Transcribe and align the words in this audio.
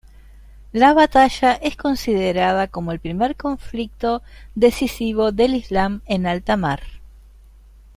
La 0.71 0.93
batalla 0.95 1.53
es 1.53 1.77
considerada 1.77 2.65
como 2.67 2.91
""el 2.91 2.99
primer 2.99 3.35
conflicto 3.35 4.23
decisivo 4.55 5.31
del 5.31 5.53
Islam 5.53 6.01
en 6.07 6.25
alta 6.25 6.57
mar. 6.57 6.81